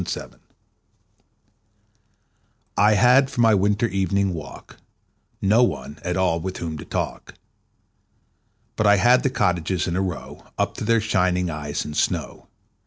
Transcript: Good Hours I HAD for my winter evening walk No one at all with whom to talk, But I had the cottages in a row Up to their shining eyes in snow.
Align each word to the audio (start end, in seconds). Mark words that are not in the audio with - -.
Good 0.03 0.17
Hours 0.17 0.33
I 2.75 2.93
HAD 2.95 3.29
for 3.29 3.41
my 3.41 3.53
winter 3.53 3.85
evening 3.87 4.33
walk 4.33 4.77
No 5.43 5.61
one 5.61 5.99
at 6.03 6.17
all 6.17 6.39
with 6.39 6.57
whom 6.57 6.75
to 6.79 6.85
talk, 6.85 7.35
But 8.75 8.87
I 8.87 8.95
had 8.95 9.21
the 9.21 9.29
cottages 9.29 9.85
in 9.85 9.95
a 9.95 10.01
row 10.01 10.43
Up 10.57 10.75
to 10.77 10.83
their 10.83 11.01
shining 11.01 11.51
eyes 11.51 11.85
in 11.85 11.93
snow. 11.93 12.47